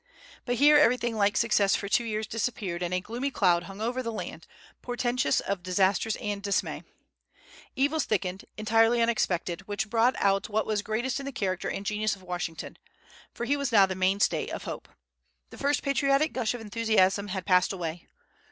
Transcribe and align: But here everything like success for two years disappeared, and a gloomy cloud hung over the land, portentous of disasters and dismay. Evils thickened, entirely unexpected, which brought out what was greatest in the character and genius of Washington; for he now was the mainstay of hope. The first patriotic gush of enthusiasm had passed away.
But 0.45 0.55
here 0.55 0.77
everything 0.79 1.15
like 1.15 1.37
success 1.37 1.75
for 1.75 1.87
two 1.87 2.03
years 2.05 2.25
disappeared, 2.25 2.81
and 2.81 2.91
a 2.91 2.99
gloomy 3.01 3.29
cloud 3.29 3.65
hung 3.65 3.81
over 3.81 4.01
the 4.01 4.11
land, 4.11 4.47
portentous 4.81 5.39
of 5.41 5.61
disasters 5.61 6.15
and 6.15 6.41
dismay. 6.41 6.81
Evils 7.75 8.05
thickened, 8.05 8.45
entirely 8.57 8.99
unexpected, 8.99 9.67
which 9.67 9.91
brought 9.91 10.15
out 10.17 10.49
what 10.49 10.65
was 10.65 10.81
greatest 10.81 11.19
in 11.19 11.27
the 11.27 11.31
character 11.31 11.69
and 11.69 11.85
genius 11.85 12.15
of 12.15 12.23
Washington; 12.23 12.79
for 13.31 13.45
he 13.45 13.53
now 13.53 13.59
was 13.59 13.69
the 13.69 13.95
mainstay 13.95 14.47
of 14.49 14.63
hope. 14.63 14.89
The 15.51 15.59
first 15.59 15.83
patriotic 15.83 16.33
gush 16.33 16.55
of 16.55 16.61
enthusiasm 16.61 17.27
had 17.27 17.45
passed 17.45 17.71
away. 17.71 18.07